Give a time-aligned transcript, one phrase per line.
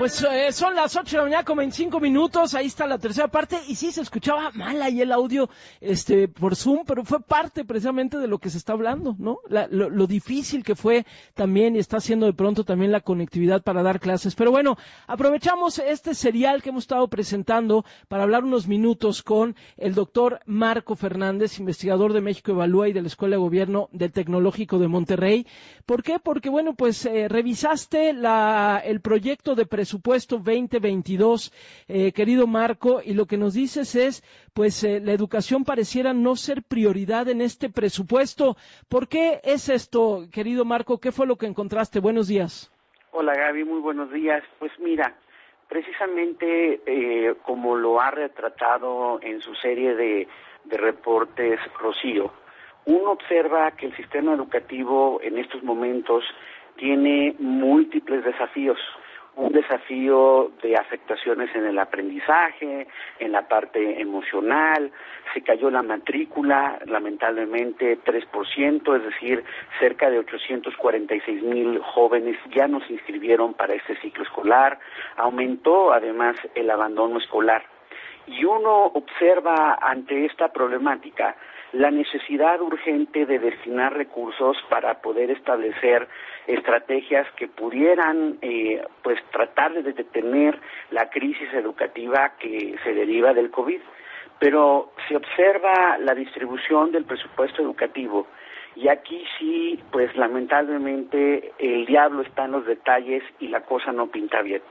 [0.00, 2.96] pues eh, son las 8 de la mañana como en 5 minutos, ahí está la
[2.96, 7.20] tercera parte y sí se escuchaba mal ahí el audio este por Zoom, pero fue
[7.20, 9.40] parte precisamente de lo que se está hablando, ¿no?
[9.50, 14.00] lo, difícil que fue también y está haciendo de pronto también la conectividad para dar
[14.00, 14.34] clases.
[14.34, 19.94] Pero bueno, aprovechamos este serial que hemos estado presentando para hablar unos minutos con el
[19.94, 24.78] doctor Marco Fernández, investigador de México Evalúa y de la Escuela de Gobierno del Tecnológico
[24.78, 25.46] de Monterrey.
[25.84, 26.18] ¿Por qué?
[26.18, 31.52] Porque bueno, pues eh, revisaste la, el proyecto de presupuesto 2022,
[31.88, 34.22] eh, querido Marco, y lo que nos dices es,
[34.54, 38.56] pues eh, la educación pareciera no ser prioridad en este presupuesto.
[38.88, 41.00] ¿Por qué es esto, querido Marco?
[41.00, 41.98] ¿Qué fue lo que encontraste?
[41.98, 42.70] Buenos días.
[43.10, 44.44] Hola Gaby, muy buenos días.
[44.60, 45.12] Pues mira,
[45.68, 50.28] precisamente eh, como lo ha retratado en su serie de,
[50.66, 52.32] de reportes Rocío,
[52.84, 56.22] uno observa que el sistema educativo en estos momentos
[56.76, 58.78] tiene múltiples desafíos
[59.36, 62.86] un desafío de afectaciones en el aprendizaje,
[63.18, 64.92] en la parte emocional,
[65.32, 69.44] se cayó la matrícula, lamentablemente 3%, es decir,
[69.78, 74.78] cerca de 846 mil jóvenes ya no se inscribieron para este ciclo escolar,
[75.16, 77.64] aumentó además el abandono escolar.
[78.26, 81.36] Y uno observa ante esta problemática
[81.72, 86.08] la necesidad urgente de destinar recursos para poder establecer
[86.46, 90.58] estrategias que pudieran eh, pues tratar de detener
[90.90, 93.80] la crisis educativa que se deriva del COVID.
[94.38, 98.26] Pero se observa la distribución del presupuesto educativo
[98.76, 104.06] y aquí sí, pues lamentablemente el diablo está en los detalles y la cosa no
[104.06, 104.62] pinta bien.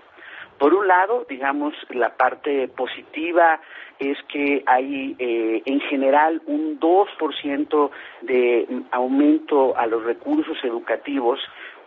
[0.59, 3.61] Por un lado, digamos, la parte positiva
[3.97, 7.89] es que hay eh, en general un 2%
[8.21, 11.39] de aumento a los recursos educativos,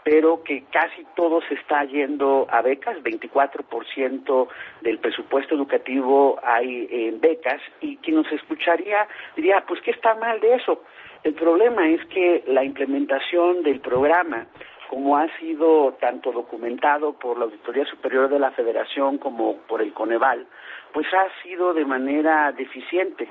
[0.05, 4.49] pero que casi todo se está yendo a becas, 24%
[4.81, 10.41] del presupuesto educativo hay en becas, y quien nos escucharía diría, pues, ¿qué está mal
[10.41, 10.83] de eso?
[11.25, 14.47] El problema es que la implementación del programa
[14.93, 19.95] como ha sido tanto documentado por la Auditoría Superior de la Federación como por el
[19.95, 20.47] Coneval,
[20.93, 23.27] pues ha sido de manera deficiente,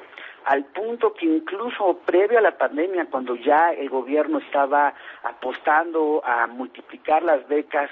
[0.46, 6.48] al punto que incluso previo a la pandemia, cuando ya el gobierno estaba apostando a
[6.48, 7.92] multiplicar las becas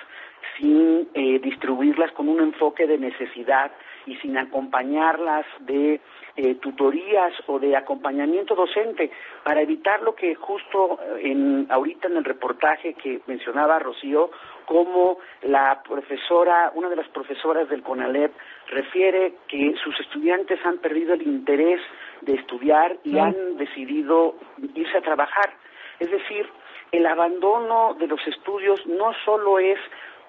[0.57, 3.71] sin eh, distribuirlas con un enfoque de necesidad
[4.05, 5.99] y sin acompañarlas de
[6.35, 9.11] eh, tutorías o de acompañamiento docente
[9.43, 14.31] para evitar lo que justo eh, en, ahorita en el reportaje que mencionaba Rocío,
[14.65, 18.31] como la profesora, una de las profesoras del CONALEP
[18.69, 21.81] refiere que sus estudiantes han perdido el interés
[22.21, 24.35] de estudiar y han decidido
[24.75, 25.53] irse a trabajar.
[25.99, 26.47] Es decir,
[26.91, 29.79] el abandono de los estudios no solo es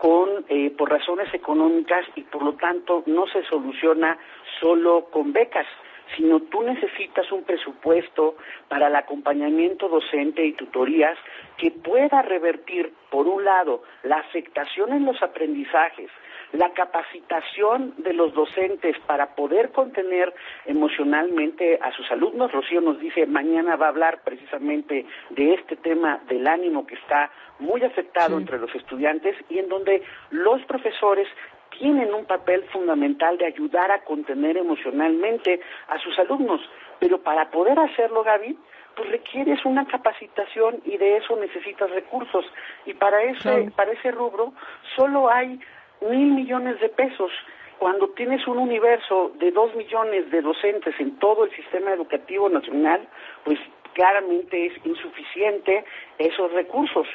[0.01, 4.19] con, eh, por razones económicas y por lo tanto no se soluciona
[4.59, 5.67] solo con becas,
[6.17, 8.37] sino tú necesitas un presupuesto
[8.69, 11.19] para el acompañamiento docente y tutorías
[11.59, 16.11] que pueda revertir, por un lado, la afectación en los aprendizajes,
[16.53, 20.35] la capacitación de los docentes para poder contener
[20.67, 22.53] emocionalmente a sus alumnos.
[22.53, 27.31] Rocío nos dice, mañana va a hablar precisamente de este tema del ánimo que está
[27.59, 31.29] muy afectado entre los estudiantes y en donde los profesores
[31.79, 36.61] tienen un papel fundamental de ayudar a contener emocionalmente a sus alumnos.
[36.99, 38.59] Pero para poder hacerlo, Gaby,
[38.97, 42.45] pues requieres una capacitación y de eso necesitas recursos.
[42.87, 44.53] Y para ese, para ese rubro
[44.97, 45.61] solo hay
[46.03, 47.31] mil millones de pesos.
[47.79, 53.09] Cuando tienes un universo de dos millones de docentes en todo el sistema educativo nacional,
[53.45, 53.59] pues
[53.95, 55.85] claramente es insuficiente
[56.19, 57.07] esos recursos.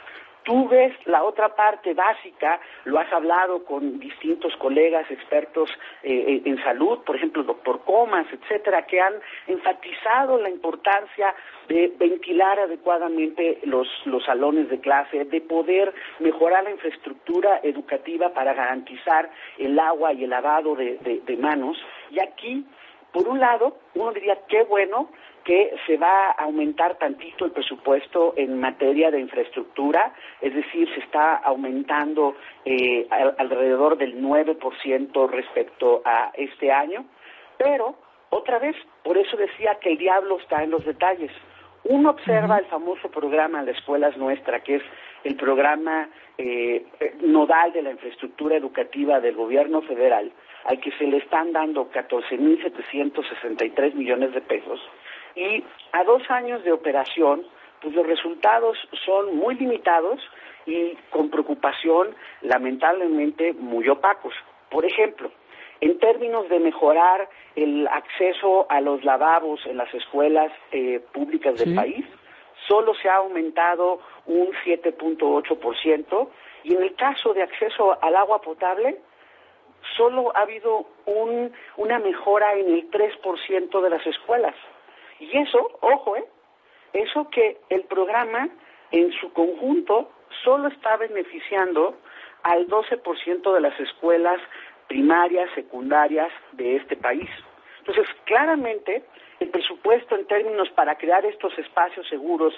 [0.46, 5.72] Tú ves la otra parte básica, lo has hablado con distintos colegas expertos
[6.04, 9.16] eh, en salud, por ejemplo, doctor Comas, etcétera, que han
[9.48, 11.34] enfatizado la importancia
[11.68, 13.88] de ventilar adecuadamente los,
[14.24, 20.30] salones de clase, de poder mejorar la infraestructura educativa para garantizar el agua y el
[20.30, 21.76] lavado de manos.
[22.12, 22.64] Y aquí,
[23.12, 25.10] por un lado, uno diría, qué bueno
[25.46, 30.12] que se va a aumentar tantito el presupuesto en materia de infraestructura,
[30.42, 33.08] es decir, se está aumentando eh,
[33.38, 37.06] alrededor del 9% respecto a este año,
[37.60, 37.96] pero
[38.32, 41.32] otra vez, por eso decía que el diablo está en los detalles.
[41.84, 44.84] Uno observa el famoso programa de Escuelas Nuestra, que es
[45.24, 46.10] el programa
[46.40, 46.84] eh,
[47.22, 50.32] nodal de la infraestructura educativa del gobierno federal,
[50.66, 54.82] al que se le están dando 14.763 millones de pesos,
[55.36, 57.44] y a dos años de operación,
[57.82, 60.20] pues los resultados son muy limitados
[60.66, 64.34] y con preocupación lamentablemente muy opacos.
[64.70, 65.32] Por ejemplo,
[65.82, 71.76] en términos de mejorar el acceso a los lavabos en las escuelas eh, públicas del
[71.76, 72.06] país,
[72.68, 76.30] solo se ha aumentado un 7.8%
[76.64, 78.98] y en el caso de acceso al agua potable,
[79.96, 84.56] solo ha habido un, una mejora en el 3% de las escuelas.
[85.20, 86.26] Y eso, ojo, ¿eh?
[86.94, 88.50] eso que el programa
[88.92, 90.12] en su conjunto
[90.44, 91.98] solo está beneficiando
[92.44, 94.40] al 12% de las escuelas
[94.88, 97.30] primarias, secundarias de este país.
[97.80, 99.04] Entonces, claramente,
[99.40, 102.54] el presupuesto en términos para crear estos espacios seguros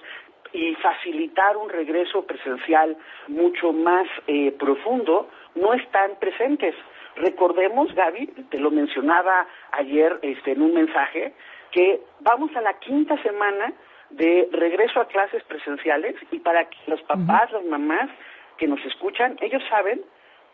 [0.53, 6.75] y facilitar un regreso presencial mucho más eh, profundo no están presentes.
[7.15, 11.33] Recordemos, Gaby, te lo mencionaba ayer este, en un mensaje,
[11.77, 13.71] que vamos a la quinta semana
[14.09, 18.09] de regreso a clases presenciales y para que los papás, las mamás
[18.57, 20.01] que nos escuchan, ellos saben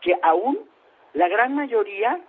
[0.02, 0.60] que aún
[1.14, 2.20] la gran mayoría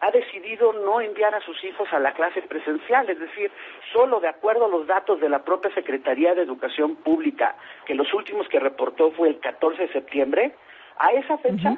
[0.00, 3.52] ha decidido no enviar a sus hijos a la clase presencial, es decir,
[3.92, 7.54] solo de acuerdo a los datos de la propia Secretaría de Educación Pública,
[7.84, 10.54] que los últimos que reportó fue el 14 de septiembre,
[10.96, 11.76] a esa fecha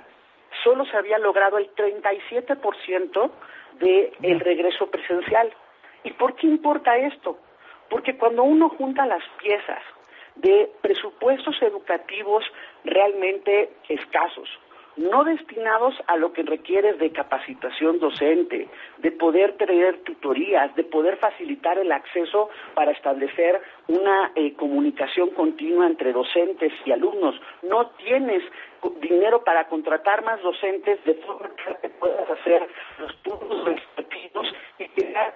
[0.62, 3.30] solo se había logrado el 37%
[3.80, 5.52] del el regreso presencial.
[6.04, 7.38] ¿Y por qué importa esto?
[7.88, 9.82] Porque cuando uno junta las piezas
[10.36, 12.44] de presupuestos educativos
[12.84, 14.48] realmente escasos,
[14.96, 18.68] no destinados a lo que requiere de capacitación docente,
[18.98, 25.86] de poder tener tutorías, de poder facilitar el acceso para establecer una eh, comunicación continua
[25.86, 27.40] entre docentes y alumnos.
[27.62, 28.42] No tienes
[29.00, 31.50] dinero para contratar más docentes de forma
[31.80, 32.68] que puedas hacer
[32.98, 34.48] los turnos respectivos
[34.78, 35.34] y crear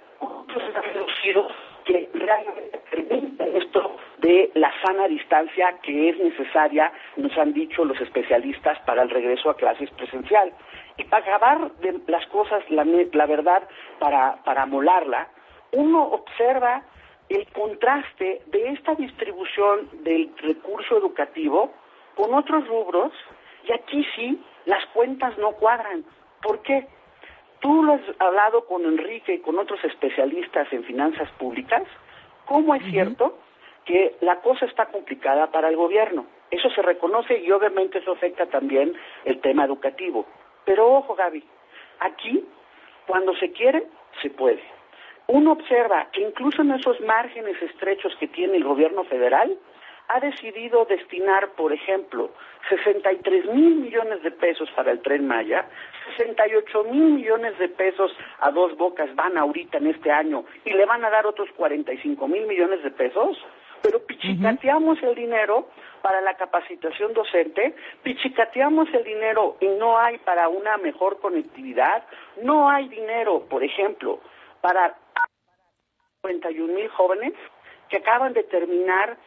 [0.55, 1.53] cursos reducidos
[1.85, 8.01] que realmente permitan esto de la sana distancia que es necesaria, nos han dicho los
[8.01, 10.53] especialistas, para el regreso a clases presencial.
[10.97, 13.69] Y para acabar de las cosas, la, la verdad,
[13.99, 15.29] para, para molarla,
[15.73, 16.83] uno observa
[17.29, 21.73] el contraste de esta distribución del recurso educativo
[22.15, 23.13] con otros rubros
[23.67, 26.05] y aquí sí las cuentas no cuadran.
[26.43, 26.87] ¿Por qué?
[27.65, 31.83] Tú lo has hablado con Enrique y con otros especialistas en finanzas públicas.
[32.45, 33.39] ¿Cómo es cierto
[33.87, 36.27] que la cosa está complicada para el gobierno?
[36.51, 38.93] Eso se reconoce y obviamente eso afecta también
[39.25, 40.27] el tema educativo.
[40.67, 41.43] Pero ojo, Gaby,
[42.01, 42.45] aquí,
[43.07, 43.87] cuando se quiere,
[44.21, 44.63] se puede.
[45.29, 49.57] Uno observa que incluso en esos márgenes estrechos que tiene el gobierno federal,
[50.09, 52.31] ha decidido destinar, por ejemplo,
[52.69, 55.67] 63 mil millones de pesos para el tren Maya,
[56.17, 60.85] 68 mil millones de pesos a dos bocas van ahorita en este año y le
[60.85, 63.37] van a dar otros 45 mil millones de pesos,
[63.83, 65.69] pero pichicateamos el dinero
[66.03, 72.05] para la capacitación docente, pichicateamos el dinero y no hay para una mejor conectividad,
[72.43, 74.21] no hay dinero, por ejemplo,
[74.61, 74.97] para
[76.23, 77.33] 41 mil jóvenes
[77.89, 79.19] que acaban de terminar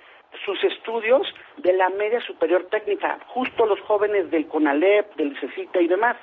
[0.45, 5.87] sus estudios de la media superior técnica, justo los jóvenes del CONALEP, del CECITA y
[5.87, 6.17] demás.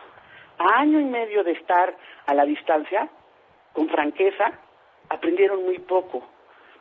[0.58, 1.94] A año y medio de estar
[2.26, 3.08] a la distancia,
[3.72, 4.52] con franqueza,
[5.08, 6.26] aprendieron muy poco.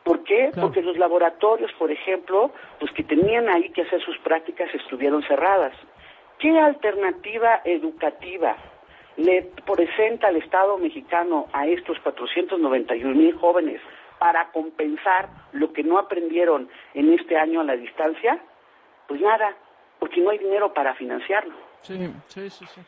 [0.04, 0.50] ¿Por qué?
[0.60, 5.74] Porque los laboratorios, por ejemplo, los que tenían ahí que hacer sus prácticas estuvieron cerradas.
[6.38, 8.56] ¿Qué alternativa educativa
[9.16, 13.80] le presenta el Estado mexicano a estos 491 mil jóvenes
[14.24, 18.38] para compensar lo que no aprendieron en este año a la distancia?
[19.06, 19.54] Pues nada,
[19.98, 21.54] porque no hay dinero para financiarlo.
[21.86, 21.94] Sí,
[22.28, 22.80] sí, sí, sí.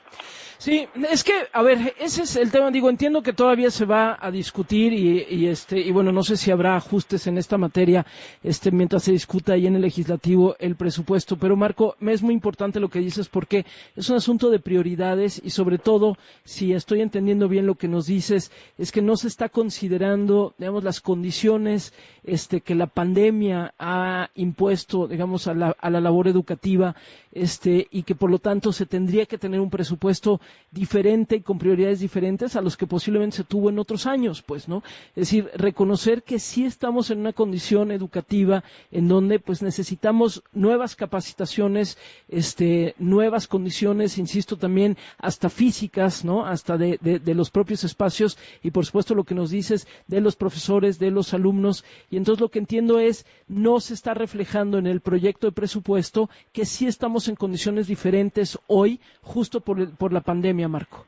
[0.58, 2.70] Sí, es que, a ver, ese es el tema.
[2.70, 6.50] Digo, entiendo que todavía se va a discutir y, este, y bueno, no sé si
[6.50, 8.06] habrá ajustes en esta materia,
[8.42, 11.36] este, mientras se discuta ahí en el legislativo el presupuesto.
[11.36, 15.42] Pero Marco, me es muy importante lo que dices porque es un asunto de prioridades
[15.44, 19.28] y sobre todo, si estoy entendiendo bien lo que nos dices, es que no se
[19.28, 21.92] está considerando, digamos, las condiciones,
[22.24, 26.96] este, que la pandemia ha impuesto, digamos, a la, a la labor educativa,
[27.32, 30.40] este, y que por lo tanto se tendría que tener un presupuesto
[30.70, 34.68] diferente y con prioridades diferentes a los que posiblemente se tuvo en otros años, pues,
[34.68, 34.82] ¿no?
[35.10, 40.96] Es decir, reconocer que sí estamos en una condición educativa en donde, pues, necesitamos nuevas
[40.96, 46.46] capacitaciones, este, nuevas condiciones, insisto, también hasta físicas, ¿no?
[46.46, 50.36] Hasta de, de los propios espacios y, por supuesto, lo que nos dices de los
[50.36, 51.84] profesores, de los alumnos.
[52.10, 56.30] Y entonces lo que entiendo es, no se está reflejando en el proyecto de presupuesto
[56.52, 61.06] que sí estamos en condiciones diferentes hoy, justo por, por la pandemia, Marco?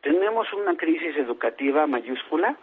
[0.00, 2.56] Tenemos una crisis educativa mayúscula,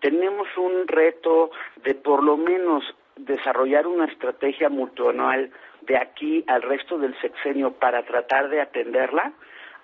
[0.00, 1.50] tenemos un reto
[1.82, 2.84] de por lo menos
[3.16, 5.50] desarrollar una estrategia multianual
[5.82, 9.32] de aquí al resto del sexenio para tratar de atenderla.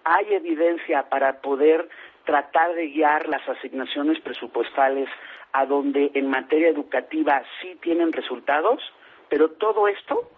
[0.04, 1.88] hay evidencia para poder
[2.24, 5.08] tratar de guiar las asignaciones presupuestales
[5.52, 8.80] a donde en materia educativa sí tienen resultados,
[9.28, 10.30] pero todo esto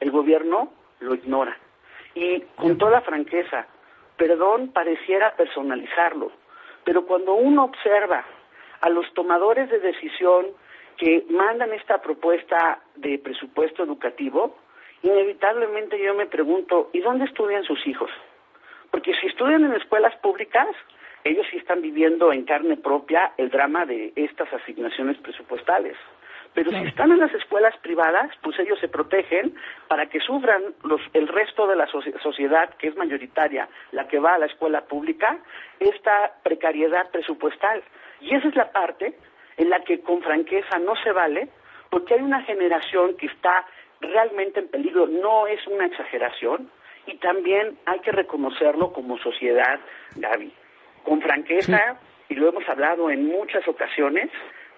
[0.00, 1.56] el gobierno lo ignora.
[2.14, 3.66] Y con toda franqueza,
[4.16, 6.32] perdón pareciera personalizarlo,
[6.84, 8.24] pero cuando uno observa
[8.80, 10.46] a los tomadores de decisión
[10.96, 14.56] que mandan esta propuesta de presupuesto educativo,
[15.02, 18.10] inevitablemente yo me pregunto, ¿y dónde estudian sus hijos?
[18.90, 20.68] Porque si estudian en escuelas públicas,
[21.24, 25.96] ellos sí están viviendo en carne propia el drama de estas asignaciones presupuestales.
[26.54, 29.54] Pero si están en las escuelas privadas, pues ellos se protegen
[29.86, 34.34] para que sufran los, el resto de la sociedad, que es mayoritaria, la que va
[34.34, 35.38] a la escuela pública,
[35.78, 37.82] esta precariedad presupuestal.
[38.20, 39.14] Y esa es la parte
[39.58, 41.48] en la que con franqueza no se vale,
[41.88, 43.64] porque hay una generación que está
[44.00, 46.70] realmente en peligro, no es una exageración,
[47.06, 49.78] y también hay que reconocerlo como sociedad,
[50.16, 50.52] Gaby.
[51.04, 54.30] Con franqueza, y lo hemos hablado en muchas ocasiones,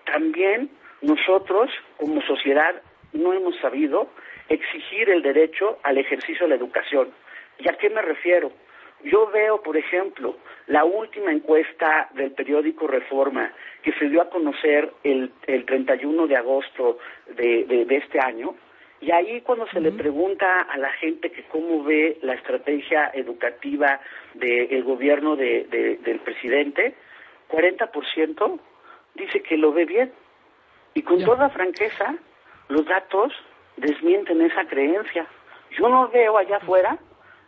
[0.04, 0.70] también
[1.02, 2.80] nosotros como sociedad
[3.12, 4.08] no hemos sabido
[4.48, 7.10] exigir el derecho al ejercicio de la educación.
[7.58, 8.52] ¿Y a qué me refiero?
[9.04, 10.36] Yo veo, por ejemplo,
[10.68, 16.36] la última encuesta del periódico Reforma que se dio a conocer el, el 31 de
[16.36, 16.98] agosto
[17.34, 18.54] de, este año,
[19.00, 24.00] y ahí cuando se le pregunta a la gente que cómo ve la estrategia educativa
[24.34, 26.94] del gobierno de, del presidente,
[27.48, 28.60] 40%
[29.14, 30.12] dice que lo ve bien.
[30.94, 32.14] Y con toda franqueza,
[32.68, 33.32] los datos
[33.76, 35.26] desmienten esa creencia.
[35.78, 36.98] Yo no veo allá afuera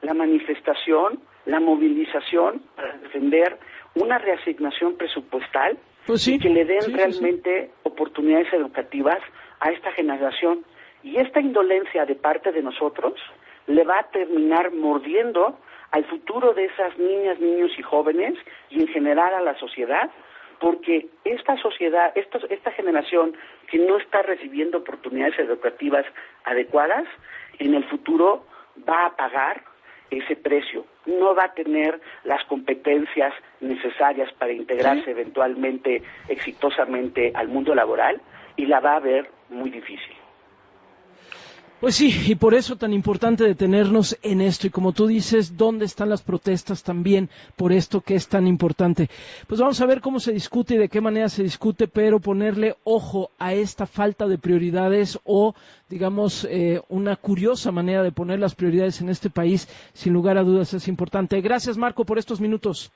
[0.02, 3.58] la manifestación, la movilización para defender
[3.94, 9.18] una reasignación presupuestal pues y que le den realmente oportunidades educativas
[9.60, 10.64] a esta generación.
[11.02, 13.14] Y esta indolencia de parte de nosotros
[13.66, 15.58] le va a terminar mordiendo
[15.90, 18.34] al futuro de esas niñas, niños y jóvenes
[18.70, 20.10] y en general a la sociedad
[20.64, 23.37] porque esta sociedad, esta, generación
[23.71, 26.06] que no está recibiendo oportunidades educativas
[26.44, 27.04] adecuadas,
[27.59, 28.47] en el futuro
[28.88, 29.62] va a pagar
[30.11, 37.75] ese precio, no va a tener las competencias necesarias para integrarse eventualmente exitosamente al mundo
[37.75, 38.23] laboral
[38.56, 40.16] y la va a ver muy difícil.
[41.81, 44.66] Pues sí, y por eso tan importante detenernos en esto.
[44.66, 49.11] Y como tú dices, ¿dónde están las protestas también por esto que es tan importante?
[49.47, 52.76] Pues vamos a ver cómo se discute y de qué manera se discute, pero ponerle
[52.85, 55.54] ojo a esta falta de prioridades o,
[55.90, 60.43] digamos, eh, una curiosa manera de poner las prioridades en este país, sin lugar a
[60.43, 61.40] dudas es importante.
[61.43, 62.93] Gracias, Marco, por estos minutos.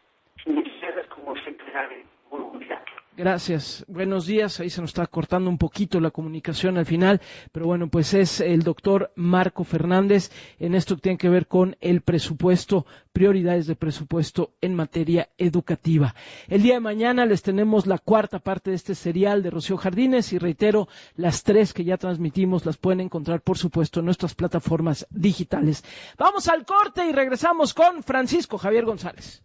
[3.19, 3.85] Gracias.
[3.89, 4.61] Buenos días.
[4.61, 7.21] Ahí se nos está cortando un poquito la comunicación al final,
[7.51, 11.77] pero bueno, pues es el doctor Marco Fernández en esto que tiene que ver con
[11.81, 16.15] el presupuesto, prioridades de presupuesto en materia educativa.
[16.47, 20.33] El día de mañana les tenemos la cuarta parte de este serial de Rocío Jardines
[20.33, 25.09] y reitero, las tres que ya transmitimos las pueden encontrar, por supuesto, en nuestras plataformas
[25.11, 25.83] digitales.
[26.19, 29.43] Vamos al corte y regresamos con Francisco Javier González.